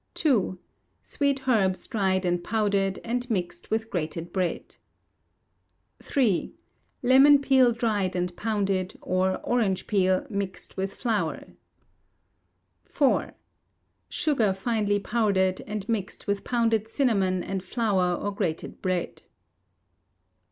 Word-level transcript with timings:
ii. 0.25 0.53
Sweet 1.03 1.47
herbs 1.47 1.85
dried 1.85 2.25
and 2.25 2.43
powdered, 2.43 2.97
and 3.03 3.29
mixed 3.29 3.69
with 3.69 3.91
grated 3.91 4.33
bread. 4.33 4.77
iii. 6.17 6.55
Lemon 7.03 7.37
peel 7.39 7.71
dried 7.71 8.15
and 8.15 8.35
pounded, 8.35 8.97
or 9.03 9.37
orange 9.45 9.85
peel, 9.85 10.25
mixed 10.27 10.75
with 10.75 10.95
flour. 10.95 11.49
iv. 12.87 13.33
Sugar 14.09 14.53
finely 14.53 14.97
powdered, 14.99 15.61
and 15.67 15.87
mixed 15.87 16.25
with 16.25 16.43
pounded 16.43 16.87
cinnamon, 16.87 17.43
and 17.43 17.63
flour 17.63 18.15
or 18.19 18.31
grated 18.31 18.81
bread. 18.81 19.21